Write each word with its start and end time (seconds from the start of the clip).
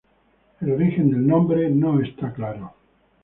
El 0.61 0.71
origen 0.71 1.11
del 1.11 1.27
nombre 1.27 1.69
no 1.69 2.01
está 2.01 2.33
claro. 2.33 2.73